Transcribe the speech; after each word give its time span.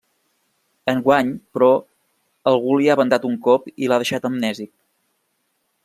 Enguany, 0.93 1.29
però, 1.57 1.67
algú 2.53 2.79
li 2.81 2.91
ha 2.93 2.97
ventat 3.03 3.29
un 3.31 3.39
cop 3.49 3.71
i 3.85 3.91
l'ha 3.93 4.01
deixat 4.05 4.29
amnèsic. 4.31 4.73